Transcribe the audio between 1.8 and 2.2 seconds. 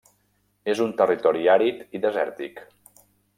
i